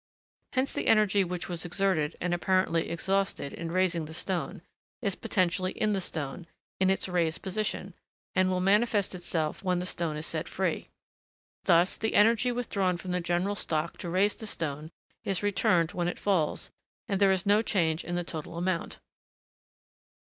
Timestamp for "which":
1.23-1.47